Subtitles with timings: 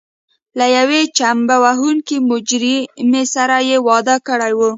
[0.57, 4.61] له یوې چمبه وهونکې مجرمې سره یې واده کړی و.